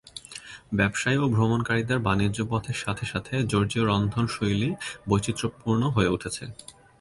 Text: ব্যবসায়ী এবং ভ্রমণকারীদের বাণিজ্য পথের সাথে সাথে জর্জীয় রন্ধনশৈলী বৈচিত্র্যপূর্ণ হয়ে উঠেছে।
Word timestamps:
ব্যবসায়ী 0.73 1.17
এবং 1.17 1.29
ভ্রমণকারীদের 1.35 1.99
বাণিজ্য 1.99 2.39
পথের 2.49 2.77
সাথে 2.77 3.05
সাথে 3.05 3.33
জর্জীয় 3.43 3.85
রন্ধনশৈলী 3.85 4.69
বৈচিত্র্যপূর্ণ 5.09 5.81
হয়ে 5.89 6.13
উঠেছে। 6.15 6.43